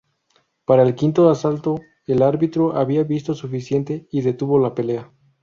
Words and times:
Para 0.65 0.81
el 0.81 0.95
quinto 0.95 1.29
asalto, 1.29 1.79
el 2.07 2.23
árbitro 2.23 2.75
había 2.75 3.03
visto 3.03 3.35
suficiente 3.35 4.07
y 4.09 4.21
detuvo 4.23 4.57
la 4.57 4.73
pelea. 4.73 5.11